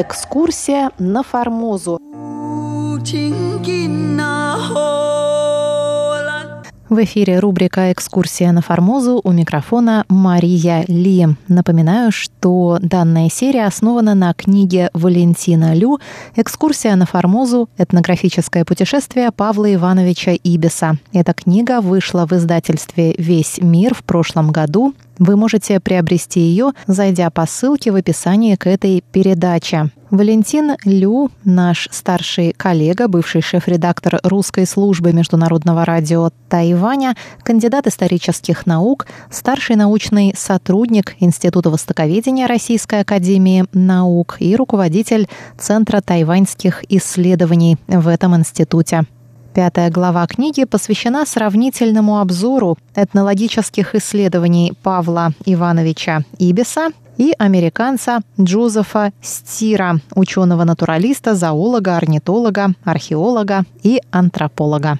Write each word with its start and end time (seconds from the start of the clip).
Экскурсия 0.00 0.92
на 1.00 1.24
Формозу. 1.24 1.98
В 6.88 7.04
эфире 7.04 7.38
рубрика 7.38 7.92
«Экскурсия 7.92 8.50
на 8.50 8.62
Формозу» 8.62 9.20
у 9.22 9.30
микрофона 9.30 10.06
Мария 10.08 10.86
Ли. 10.88 11.26
Напоминаю, 11.46 12.10
что 12.10 12.78
данная 12.80 13.28
серия 13.28 13.66
основана 13.66 14.14
на 14.14 14.32
книге 14.32 14.88
Валентина 14.94 15.74
Лю 15.74 15.98
«Экскурсия 16.34 16.96
на 16.96 17.04
Формозу. 17.04 17.68
Этнографическое 17.76 18.64
путешествие 18.64 19.30
Павла 19.32 19.74
Ивановича 19.74 20.32
Ибиса». 20.42 20.96
Эта 21.12 21.34
книга 21.34 21.82
вышла 21.82 22.24
в 22.24 22.32
издательстве 22.32 23.14
«Весь 23.18 23.58
мир» 23.60 23.92
в 23.92 24.02
прошлом 24.02 24.50
году 24.50 24.94
вы 25.18 25.36
можете 25.36 25.80
приобрести 25.80 26.38
ее, 26.38 26.70
зайдя 26.86 27.28
по 27.30 27.44
ссылке 27.44 27.90
в 27.90 27.96
описании 27.96 28.54
к 28.54 28.68
этой 28.68 29.02
передаче. 29.12 29.90
Валентин 30.10 30.76
Лю, 30.84 31.30
наш 31.44 31.86
старший 31.90 32.54
коллега, 32.56 33.08
бывший 33.08 33.42
шеф-редактор 33.42 34.20
русской 34.22 34.66
службы 34.66 35.12
международного 35.12 35.84
радио 35.84 36.30
Тайваня, 36.48 37.14
кандидат 37.42 37.86
исторических 37.86 38.64
наук, 38.64 39.06
старший 39.30 39.76
научный 39.76 40.32
сотрудник 40.34 41.14
Института 41.20 41.68
востоковедения 41.68 42.46
Российской 42.46 43.00
академии 43.00 43.66
наук 43.74 44.38
и 44.40 44.56
руководитель 44.56 45.28
Центра 45.58 46.00
тайваньских 46.00 46.84
исследований 46.88 47.76
в 47.86 48.08
этом 48.08 48.34
институте. 48.34 49.02
Пятая 49.52 49.90
глава 49.90 50.26
книги 50.26 50.64
посвящена 50.64 51.26
сравнительному 51.26 52.20
обзору 52.20 52.78
этнологических 52.94 53.94
исследований 53.94 54.72
Павла 54.82 55.32
Ивановича 55.44 56.22
Ибиса 56.38 56.92
и 57.18 57.34
американца 57.38 58.20
Джозефа 58.40 59.12
Стира, 59.20 60.00
ученого-натуралиста, 60.14 61.34
зоолога, 61.34 61.96
орнитолога, 61.98 62.74
археолога 62.84 63.64
и 63.82 64.00
антрополога. 64.10 64.98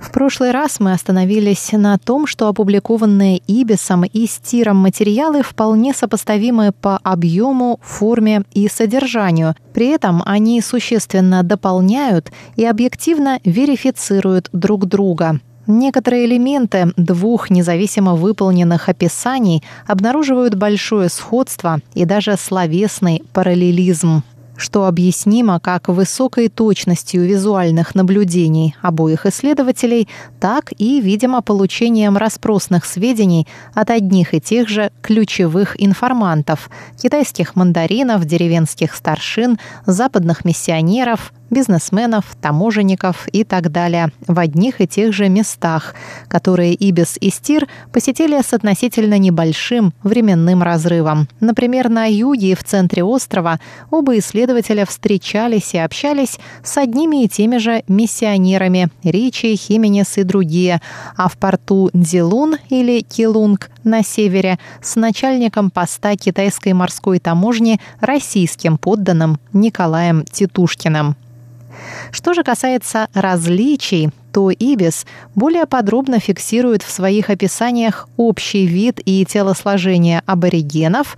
В 0.00 0.12
прошлый 0.12 0.52
раз 0.52 0.78
мы 0.78 0.92
остановились 0.92 1.72
на 1.72 1.98
том, 1.98 2.26
что 2.26 2.48
опубликованные 2.48 3.38
Ибисом 3.48 4.04
и 4.04 4.26
Стиром 4.26 4.76
материалы 4.76 5.42
вполне 5.42 5.92
сопоставимы 5.92 6.72
по 6.72 6.98
объему, 6.98 7.80
форме 7.82 8.44
и 8.52 8.68
содержанию. 8.68 9.56
При 9.74 9.88
этом 9.88 10.22
они 10.24 10.60
существенно 10.60 11.42
дополняют 11.42 12.30
и 12.54 12.64
объективно 12.64 13.40
верифицируют 13.44 14.50
друг 14.52 14.86
друга. 14.86 15.40
Некоторые 15.70 16.24
элементы 16.24 16.94
двух 16.96 17.50
независимо 17.50 18.14
выполненных 18.14 18.88
описаний 18.88 19.62
обнаруживают 19.86 20.54
большое 20.54 21.10
сходство 21.10 21.80
и 21.92 22.06
даже 22.06 22.38
словесный 22.38 23.22
параллелизм 23.34 24.22
что 24.58 24.86
объяснимо 24.86 25.60
как 25.60 25.88
высокой 25.88 26.48
точностью 26.48 27.24
визуальных 27.24 27.94
наблюдений 27.94 28.74
обоих 28.82 29.24
исследователей, 29.24 30.08
так 30.40 30.72
и, 30.76 31.00
видимо, 31.00 31.42
получением 31.42 32.16
распросных 32.16 32.84
сведений 32.84 33.46
от 33.72 33.90
одних 33.90 34.34
и 34.34 34.40
тех 34.40 34.68
же 34.68 34.90
ключевых 35.00 35.80
информантов– 35.80 36.70
китайских 37.00 37.54
мандаринов, 37.54 38.24
деревенских 38.24 38.96
старшин, 38.96 39.58
западных 39.86 40.44
миссионеров, 40.44 41.32
бизнесменов, 41.50 42.36
таможенников 42.40 43.28
и 43.28 43.44
так 43.44 43.70
далее 43.70 44.12
в 44.26 44.38
одних 44.38 44.80
и 44.80 44.86
тех 44.86 45.12
же 45.12 45.28
местах, 45.28 45.94
которые 46.28 46.74
Ибис 46.74 47.16
и 47.20 47.30
Стир 47.30 47.66
посетили 47.92 48.40
с 48.40 48.52
относительно 48.52 49.18
небольшим 49.18 49.92
временным 50.02 50.62
разрывом. 50.62 51.28
Например, 51.40 51.88
на 51.88 52.06
юге 52.06 52.52
и 52.52 52.54
в 52.54 52.64
центре 52.64 53.02
острова 53.02 53.60
оба 53.90 54.18
исследователя 54.18 54.84
встречались 54.86 55.74
и 55.74 55.78
общались 55.78 56.38
с 56.62 56.76
одними 56.76 57.24
и 57.24 57.28
теми 57.28 57.58
же 57.58 57.82
миссионерами 57.88 58.88
Ричи, 59.02 59.56
Хименес 59.56 60.18
и 60.18 60.22
другие, 60.22 60.80
а 61.16 61.28
в 61.28 61.36
порту 61.36 61.90
Дилун 61.92 62.56
или 62.68 63.00
Килунг 63.00 63.70
на 63.84 64.02
севере 64.02 64.58
с 64.82 64.96
начальником 64.96 65.70
поста 65.70 66.16
китайской 66.16 66.72
морской 66.72 67.18
таможни 67.18 67.80
российским 68.00 68.78
подданным 68.78 69.38
Николаем 69.52 70.24
Титушкиным. 70.24 71.16
Что 72.10 72.34
же 72.34 72.42
касается 72.42 73.08
различий, 73.14 74.10
то 74.32 74.50
Ибис 74.50 75.06
более 75.34 75.66
подробно 75.66 76.20
фиксирует 76.20 76.82
в 76.82 76.90
своих 76.90 77.30
описаниях 77.30 78.08
общий 78.16 78.66
вид 78.66 79.00
и 79.04 79.24
телосложение 79.24 80.22
аборигенов, 80.26 81.16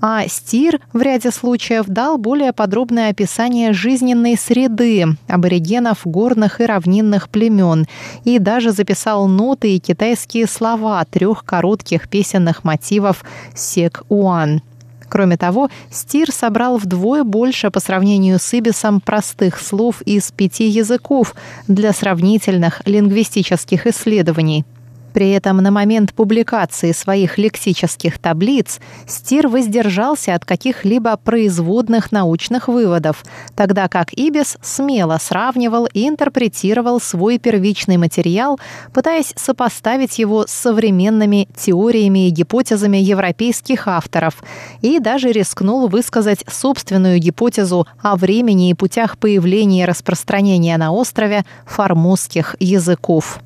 а 0.00 0.26
Стир 0.28 0.80
в 0.92 1.00
ряде 1.00 1.30
случаев 1.30 1.86
дал 1.86 2.18
более 2.18 2.52
подробное 2.52 3.10
описание 3.10 3.72
жизненной 3.72 4.36
среды 4.36 5.06
аборигенов 5.28 6.00
горных 6.04 6.60
и 6.60 6.66
равнинных 6.66 7.28
племен 7.28 7.86
и 8.24 8.38
даже 8.38 8.72
записал 8.72 9.28
ноты 9.28 9.76
и 9.76 9.78
китайские 9.78 10.46
слова 10.46 11.04
трех 11.04 11.44
коротких 11.44 12.08
песенных 12.08 12.64
мотивов 12.64 13.24
«Сек-Уан». 13.54 14.62
Кроме 15.08 15.36
того, 15.36 15.70
Стир 15.90 16.30
собрал 16.30 16.76
вдвое 16.76 17.24
больше 17.24 17.70
по 17.70 17.80
сравнению 17.80 18.38
с 18.38 18.52
Ибисом 18.52 19.00
простых 19.00 19.60
слов 19.60 20.02
из 20.02 20.30
пяти 20.30 20.68
языков 20.68 21.34
для 21.66 21.92
сравнительных 21.92 22.82
лингвистических 22.86 23.86
исследований– 23.86 24.64
при 25.12 25.30
этом 25.30 25.58
на 25.58 25.70
момент 25.70 26.14
публикации 26.14 26.92
своих 26.92 27.38
лексических 27.38 28.18
таблиц 28.18 28.80
Стир 29.06 29.48
воздержался 29.48 30.34
от 30.34 30.44
каких-либо 30.44 31.16
производных 31.16 32.12
научных 32.12 32.68
выводов, 32.68 33.24
тогда 33.56 33.88
как 33.88 34.12
Ибис 34.12 34.56
смело 34.62 35.18
сравнивал 35.20 35.86
и 35.86 36.08
интерпретировал 36.08 37.00
свой 37.00 37.38
первичный 37.38 37.96
материал, 37.96 38.58
пытаясь 38.92 39.32
сопоставить 39.36 40.18
его 40.18 40.46
с 40.46 40.50
современными 40.50 41.48
теориями 41.56 42.28
и 42.28 42.30
гипотезами 42.30 42.98
европейских 42.98 43.88
авторов, 43.88 44.42
и 44.82 44.98
даже 44.98 45.32
рискнул 45.32 45.88
высказать 45.88 46.44
собственную 46.48 47.18
гипотезу 47.18 47.86
о 48.02 48.16
времени 48.16 48.70
и 48.70 48.74
путях 48.74 49.18
появления 49.18 49.82
и 49.82 49.86
распространения 49.86 50.76
на 50.76 50.92
острове 50.92 51.44
формузских 51.66 52.56
языков. 52.60 53.40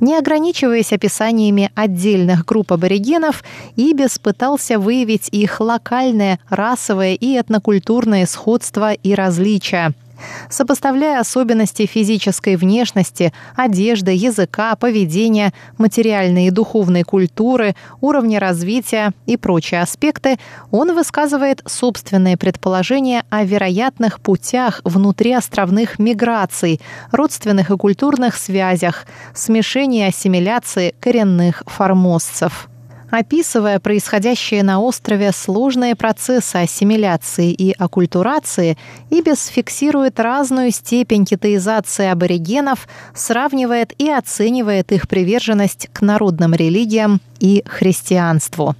Не 0.00 0.16
ограничиваясь 0.16 0.92
описаниями 0.92 1.70
отдельных 1.74 2.44
групп 2.44 2.72
аборигенов, 2.72 3.44
Ибис 3.76 4.18
пытался 4.18 4.78
выявить 4.78 5.28
их 5.30 5.60
локальное, 5.60 6.38
расовое 6.48 7.14
и 7.14 7.38
этнокультурное 7.38 8.26
сходство 8.26 8.92
и 8.92 9.14
различия– 9.14 9.92
Сопоставляя 10.48 11.20
особенности 11.20 11.86
физической 11.86 12.56
внешности, 12.56 13.32
одежды, 13.56 14.12
языка, 14.12 14.74
поведения, 14.76 15.52
материальной 15.76 16.46
и 16.46 16.50
духовной 16.50 17.02
культуры, 17.02 17.74
уровня 18.00 18.40
развития 18.40 19.12
и 19.26 19.36
прочие 19.36 19.82
аспекты, 19.82 20.38
он 20.70 20.94
высказывает 20.94 21.62
собственные 21.66 22.36
предположения 22.36 23.24
о 23.30 23.44
вероятных 23.44 24.20
путях 24.20 24.80
внутри 24.84 25.32
островных 25.32 25.98
миграций, 25.98 26.80
родственных 27.12 27.70
и 27.70 27.76
культурных 27.76 28.36
связях, 28.36 29.06
смешении 29.34 30.06
ассимиляции 30.06 30.94
коренных 31.00 31.62
формозцев 31.66 32.67
описывая 33.10 33.78
происходящие 33.80 34.62
на 34.62 34.80
острове 34.80 35.32
сложные 35.32 35.94
процессы 35.94 36.56
ассимиляции 36.56 37.52
и 37.52 37.72
оккультурации, 37.72 38.76
Ибис 39.10 39.46
фиксирует 39.46 40.20
разную 40.20 40.70
степень 40.70 41.24
китаизации 41.24 42.06
аборигенов, 42.06 42.88
сравнивает 43.14 43.92
и 43.98 44.10
оценивает 44.10 44.92
их 44.92 45.08
приверженность 45.08 45.88
к 45.92 46.02
народным 46.02 46.54
религиям 46.54 47.20
и 47.40 47.62
христианству. 47.66 48.74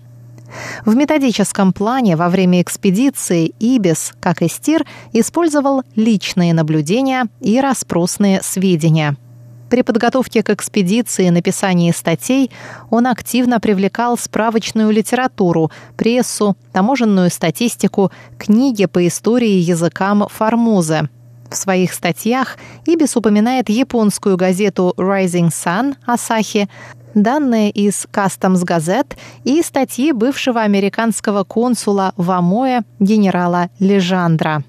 В 0.87 0.97
методическом 0.97 1.75
плане 1.75 2.17
во 2.17 2.31
время 2.31 2.63
экспедиции 2.63 3.53
Ибис, 3.59 4.15
как 4.19 4.41
и 4.41 4.49
Стир, 4.49 4.87
использовал 5.13 5.83
личные 5.95 6.55
наблюдения 6.55 7.27
и 7.41 7.61
распросные 7.61 8.41
сведения– 8.43 9.17
при 9.69 9.83
подготовке 9.83 10.43
к 10.43 10.51
экспедиции 10.51 11.27
и 11.27 11.31
написании 11.31 11.93
статей 11.93 12.51
он 12.91 13.07
активно 13.07 13.61
привлекал 13.61 14.17
справочную 14.17 14.91
литературу, 14.91 15.71
прессу, 15.97 16.57
таможенную 16.73 17.31
статистику, 17.31 18.11
книги 18.39 18.87
по 18.87 19.07
истории 19.07 19.59
языкам 19.59 20.27
Формозы. 20.29 21.09
В 21.51 21.57
своих 21.57 21.95
статьях 21.95 22.59
Ибис 22.85 23.17
упоминает 23.17 23.69
японскую 23.69 24.37
газету 24.37 24.95
Rising 24.97 25.49
Sun 25.49 25.97
Асахи, 26.07 26.69
данные 27.15 27.71
из 27.71 28.07
Customs 28.13 28.65
Gazette 28.65 29.17
и 29.45 29.63
статьи 29.63 30.13
бывшего 30.13 30.61
американского 30.61 31.45
консула 31.45 32.13
в 32.17 32.31
Амое 32.31 32.85
генерала 33.01 33.71
Лежандра. 33.79 34.63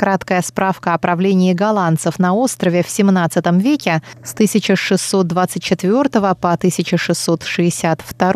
Краткая 0.00 0.40
справка 0.40 0.94
о 0.94 0.98
правлении 0.98 1.52
голландцев 1.52 2.18
на 2.18 2.32
острове 2.32 2.82
в 2.82 2.86
XVII 2.86 3.60
веке 3.60 4.00
с 4.24 4.32
1624 4.32 6.08
по 6.36 6.52
1662 6.52 8.32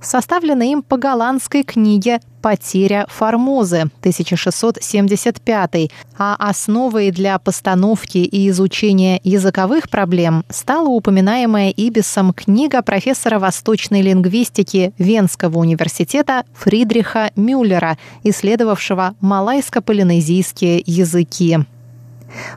составлена 0.00 0.62
им 0.62 0.82
по 0.82 0.96
голландской 0.96 1.64
книге 1.64 2.22
«Потеря 2.42 3.06
Формозы» 3.08 3.82
1675, 4.00 5.90
а 6.18 6.36
основой 6.38 7.10
для 7.10 7.38
постановки 7.38 8.18
и 8.18 8.48
изучения 8.50 9.20
языковых 9.24 9.88
проблем 9.88 10.44
стала 10.50 10.88
упоминаемая 10.88 11.70
Ибисом 11.70 12.32
книга 12.32 12.82
профессора 12.82 13.38
восточной 13.38 14.02
лингвистики 14.02 14.92
Венского 14.98 15.58
университета 15.58 16.44
Фридриха 16.54 17.30
Мюллера, 17.36 17.96
исследовавшего 18.24 19.14
малайско-полинезийские 19.20 20.82
языки. 20.84 21.60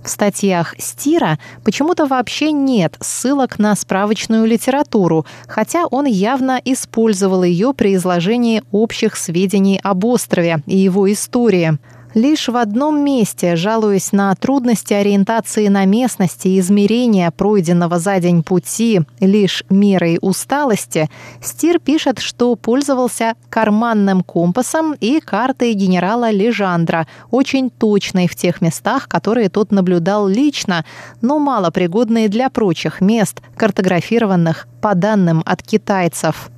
В 0.03 0.09
статьях 0.09 0.75
Стира 0.77 1.39
почему-то 1.63 2.05
вообще 2.05 2.51
нет 2.51 2.97
ссылок 3.01 3.59
на 3.59 3.75
справочную 3.75 4.45
литературу, 4.45 5.25
хотя 5.47 5.85
он 5.87 6.05
явно 6.05 6.61
использовал 6.63 7.43
ее 7.43 7.73
при 7.73 7.95
изложении 7.95 8.63
общих 8.71 9.15
сведений 9.15 9.79
об 9.81 10.05
острове 10.05 10.61
и 10.65 10.77
его 10.77 11.11
истории– 11.11 11.77
Лишь 12.15 12.47
в 12.47 12.55
одном 12.55 13.03
месте, 13.03 13.57
жалуясь 13.57 14.13
на 14.13 14.33
трудности 14.35 14.93
ориентации 14.93 15.67
на 15.67 15.83
местности 15.83 16.47
и 16.47 16.59
измерения 16.61 17.29
пройденного 17.29 17.99
за 17.99 18.21
день 18.21 18.41
пути 18.41 19.01
лишь 19.19 19.65
мерой 19.69 20.17
усталости, 20.21 21.09
Стир 21.41 21.77
пишет, 21.77 22.19
что 22.19 22.55
пользовался 22.55 23.33
карманным 23.49 24.23
компасом 24.23 24.93
и 24.93 25.19
картой 25.19 25.73
генерала 25.73 26.31
Лежандра, 26.31 27.05
очень 27.31 27.69
точной 27.69 28.29
в 28.29 28.35
тех 28.37 28.61
местах, 28.61 29.09
которые 29.09 29.49
тот 29.49 29.73
наблюдал 29.73 30.25
лично, 30.25 30.85
но 31.19 31.37
малопригодные 31.37 32.29
для 32.29 32.49
прочих 32.49 33.01
мест, 33.01 33.41
картографированных 33.57 34.69
по 34.79 34.95
данным 34.95 35.43
от 35.45 35.61
китайцев. 35.61 36.49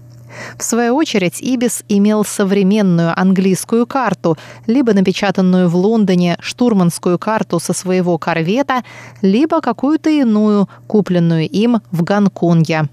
В 0.57 0.63
свою 0.63 0.95
очередь, 0.95 1.41
Ибис 1.41 1.83
имел 1.87 2.23
современную 2.25 3.17
английскую 3.19 3.85
карту, 3.85 4.37
либо 4.65 4.93
напечатанную 4.93 5.69
в 5.69 5.75
Лондоне 5.75 6.37
штурманскую 6.39 7.19
карту 7.19 7.59
со 7.59 7.73
своего 7.73 8.17
корвета, 8.17 8.83
либо 9.21 9.61
какую-то 9.61 10.09
иную, 10.09 10.69
купленную 10.87 11.47
им 11.49 11.81
в 11.91 12.03
Гонконге. 12.03 12.89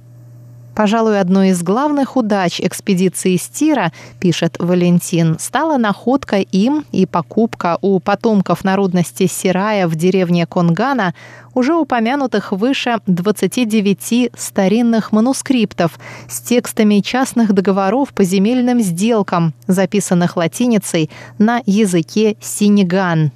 Пожалуй, 0.75 1.21
одной 1.21 1.51
из 1.51 1.63
главных 1.63 2.17
удач 2.17 2.61
экспедиции 2.61 3.37
Стира, 3.37 3.93
пишет 4.19 4.57
Валентин, 4.59 5.39
стала 5.39 5.79
находка 5.79 6.39
им 6.39 6.85
и 6.91 7.07
покупка 7.07 7.79
у 7.81 8.01
потомков 8.01 8.65
народности 8.65 9.27
Сирая 9.27 9.87
в 9.87 9.95
деревне 9.95 10.47
Конгана 10.47 11.15
уже 11.55 11.75
упомянутых 11.75 12.51
выше 12.51 12.99
29 13.07 14.33
старинных 14.37 15.13
манускриптов 15.13 15.99
с 16.29 16.41
текстами 16.41 16.99
частных 16.99 17.53
договоров 17.53 18.13
по 18.13 18.25
земельным 18.25 18.81
сделкам, 18.81 19.55
записанных 19.69 20.37
латиницей 20.37 21.09
на 21.39 21.63
языке 21.67 22.37
синеган. 22.41 23.31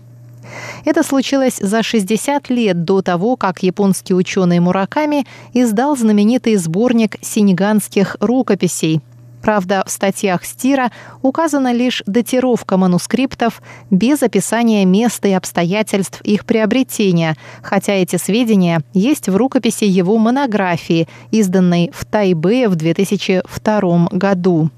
Это 0.85 1.03
случилось 1.03 1.59
за 1.61 1.83
60 1.83 2.51
лет 2.51 2.85
до 2.85 3.03
того, 3.03 3.37
как 3.37 3.63
японский 3.63 4.15
ученый 4.15 4.61
Мураками 4.61 5.27
издал 5.53 5.97
знаменитый 5.97 6.57
сборник 6.57 7.17
синеганских 7.21 8.17
рукописей. 8.21 9.01
Правда, 9.43 9.85
в 9.87 9.91
статьях 9.91 10.45
Стира 10.45 10.91
указана 11.23 11.73
лишь 11.73 12.03
датировка 12.07 12.77
манускриптов 12.77 13.63
без 13.91 14.23
описания 14.23 14.85
места 14.85 15.29
и 15.29 15.33
обстоятельств 15.33 16.21
их 16.23 16.45
приобретения, 16.45 17.37
хотя 17.63 17.95
эти 17.95 18.17
сведения 18.17 18.83
есть 18.95 19.29
в 19.29 19.37
рукописи 19.37 19.85
его 19.85 20.19
монографии, 20.19 21.09
изданной 21.31 21.91
в 21.95 22.05
Тайбе 22.05 22.69
в 22.69 22.75
2002 22.75 24.09
году. 24.11 24.71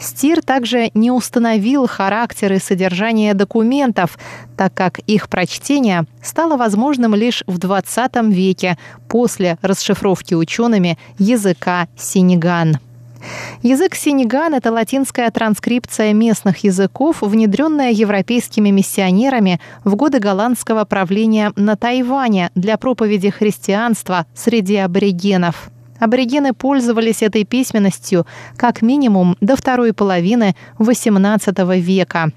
Стир 0.00 0.42
также 0.42 0.90
не 0.94 1.10
установил 1.10 1.86
характер 1.86 2.52
и 2.52 2.58
содержание 2.58 3.34
документов, 3.34 4.18
так 4.56 4.74
как 4.74 4.98
их 5.00 5.28
прочтение 5.28 6.04
стало 6.22 6.56
возможным 6.56 7.14
лишь 7.14 7.42
в 7.46 7.58
XX 7.58 8.30
веке 8.30 8.78
после 9.08 9.58
расшифровки 9.62 10.34
учеными 10.34 10.98
языка 11.18 11.88
синеган. 11.96 12.78
Язык 13.62 13.94
синеган– 13.94 14.54
это 14.54 14.70
латинская 14.70 15.30
транскрипция 15.30 16.12
местных 16.12 16.58
языков, 16.58 17.18
внедренная 17.20 17.90
европейскими 17.90 18.70
миссионерами 18.70 19.60
в 19.84 19.96
годы 19.96 20.20
голландского 20.20 20.84
правления 20.84 21.52
на 21.56 21.76
Тайване 21.76 22.50
для 22.54 22.76
проповеди 22.76 23.30
христианства 23.30 24.26
среди 24.34 24.76
аборигенов. 24.76 25.70
Аборигены 25.98 26.52
пользовались 26.52 27.22
этой 27.22 27.44
письменностью 27.44 28.26
как 28.56 28.82
минимум 28.82 29.36
до 29.40 29.56
второй 29.56 29.92
половины 29.92 30.54
XVIII 30.78 31.80
века. 31.80 32.30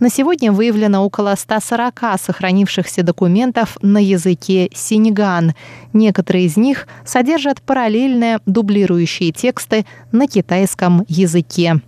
На 0.00 0.08
сегодня 0.08 0.52
выявлено 0.52 1.04
около 1.04 1.34
140 1.36 2.00
сохранившихся 2.20 3.02
документов 3.02 3.76
на 3.82 3.98
языке 3.98 4.70
синьган. 4.74 5.54
Некоторые 5.92 6.46
из 6.46 6.56
них 6.56 6.86
содержат 7.04 7.62
параллельные 7.62 8.38
дублирующие 8.46 9.32
тексты 9.32 9.84
на 10.12 10.26
китайском 10.26 11.04
языке. 11.08 11.80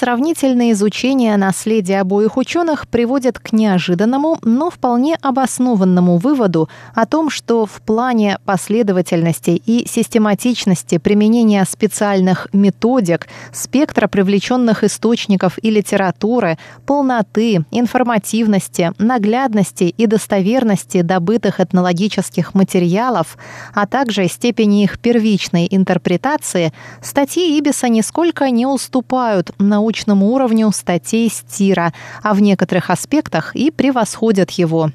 Сравнительное 0.00 0.72
изучение 0.72 1.36
наследия 1.36 2.00
обоих 2.00 2.38
ученых 2.38 2.88
приводит 2.88 3.38
к 3.38 3.52
неожиданному, 3.52 4.38
но 4.42 4.70
вполне 4.70 5.18
обоснованному 5.20 6.16
выводу 6.16 6.70
о 6.94 7.04
том, 7.04 7.28
что 7.28 7.66
в 7.66 7.82
плане 7.82 8.38
последовательности 8.46 9.50
и 9.50 9.86
систематичности 9.86 10.96
применения 10.96 11.66
специальных 11.68 12.48
методик, 12.54 13.28
спектра 13.52 14.08
привлеченных 14.08 14.84
источников 14.84 15.58
и 15.60 15.68
литературы, 15.68 16.56
полноты, 16.86 17.66
информативности, 17.70 18.92
наглядности 18.96 19.84
и 19.84 20.06
достоверности 20.06 21.02
добытых 21.02 21.60
этнологических 21.60 22.54
материалов, 22.54 23.36
а 23.74 23.86
также 23.86 24.28
степени 24.28 24.82
их 24.82 24.98
первичной 24.98 25.68
интерпретации, 25.70 26.72
статьи 27.02 27.58
Ибиса 27.58 27.90
нисколько 27.90 28.48
не 28.48 28.64
уступают 28.64 29.52
научному 29.90 30.32
уровню 30.32 30.70
статей 30.70 31.28
Стира, 31.28 31.92
а 32.22 32.32
в 32.34 32.40
некоторых 32.40 32.90
аспектах 32.90 33.56
и 33.56 33.72
превосходят 33.72 34.50
его. 34.52 34.92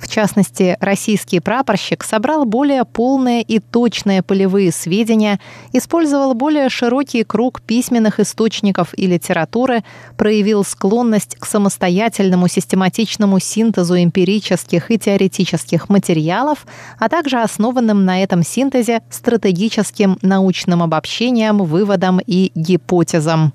В 0.00 0.08
частности, 0.08 0.78
российский 0.80 1.40
прапорщик 1.40 2.02
собрал 2.02 2.46
более 2.46 2.86
полные 2.86 3.42
и 3.42 3.58
точные 3.58 4.22
полевые 4.22 4.72
сведения, 4.72 5.38
использовал 5.74 6.32
более 6.32 6.70
широкий 6.70 7.22
круг 7.24 7.60
письменных 7.60 8.18
источников 8.18 8.94
и 8.96 9.06
литературы, 9.06 9.84
проявил 10.16 10.64
склонность 10.64 11.36
к 11.38 11.44
самостоятельному 11.44 12.48
систематичному 12.48 13.38
синтезу 13.38 13.96
эмпирических 13.96 14.90
и 14.90 14.98
теоретических 14.98 15.90
материалов, 15.90 16.66
а 16.98 17.10
также 17.10 17.38
основанным 17.42 18.06
на 18.06 18.22
этом 18.22 18.42
синтезе 18.42 19.02
стратегическим 19.10 20.18
научным 20.22 20.82
обобщением, 20.82 21.58
выводам 21.58 22.20
и 22.26 22.50
гипотезам. 22.54 23.52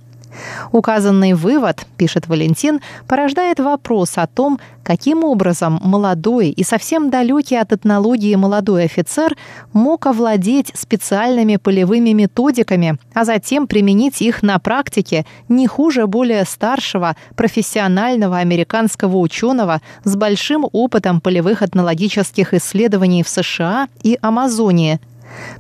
Указанный 0.72 1.34
вывод, 1.34 1.86
пишет 1.98 2.28
Валентин, 2.28 2.82
порождает 3.08 3.60
вопрос 3.60 4.14
о 4.18 4.28
том, 4.28 4.60
каким 4.84 5.24
образом 5.24 5.80
молодой 5.84 6.50
и 6.50 6.64
совсем 6.64 7.10
далекий 7.10 7.56
от 7.56 7.72
этнологии 7.72 8.36
молодой 8.36 8.86
офицер 8.86 9.36
мог 9.72 10.06
овладеть 10.06 10.72
специальными 10.76 11.58
полевыми 11.58 12.12
методиками, 12.12 12.98
а 13.14 13.26
затем 13.26 13.68
применить 13.68 14.22
их 14.22 14.44
на 14.44 14.60
практике 14.60 15.26
не 15.48 15.68
хуже 15.68 16.08
более 16.08 16.46
старшего 16.46 17.16
профессионального 17.36 18.38
американского 18.38 19.18
ученого 19.18 19.82
с 20.04 20.16
большим 20.16 20.68
опытом 20.72 21.22
полевых 21.22 21.62
этнологических 21.62 22.54
исследований 22.54 23.24
в 23.24 23.30
США 23.30 23.88
и 24.02 24.18
Амазонии– 24.22 25.00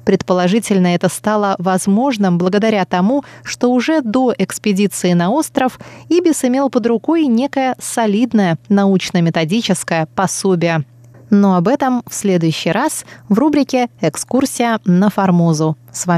Предположительно, 0.05 0.87
это 0.87 1.09
стало 1.09 1.55
возможным 1.59 2.37
благодаря 2.37 2.85
тому, 2.85 3.23
что 3.43 3.71
уже 3.71 4.01
до 4.01 4.33
экспедиции 4.37 5.13
на 5.13 5.31
остров 5.31 5.79
Ибис 6.09 6.43
имел 6.43 6.69
под 6.69 6.85
рукой 6.87 7.25
некое 7.25 7.75
солидное 7.79 8.57
научно-методическое 8.69 10.07
пособие. 10.15 10.85
Но 11.29 11.55
об 11.55 11.67
этом 11.67 12.03
в 12.07 12.13
следующий 12.13 12.71
раз 12.71 13.05
в 13.27 13.39
рубрике 13.39 13.89
«Экскурсия 14.01 14.79
на 14.85 15.09
Формозу». 15.09 15.75
С 15.91 16.05
вами 16.05 16.11